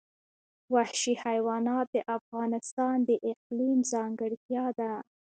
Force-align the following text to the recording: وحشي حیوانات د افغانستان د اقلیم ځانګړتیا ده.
وحشي 0.73 1.13
حیوانات 1.25 1.87
د 1.95 1.97
افغانستان 2.17 2.95
د 3.09 3.11
اقلیم 3.31 3.79
ځانګړتیا 3.93 4.65
ده. 4.79 4.91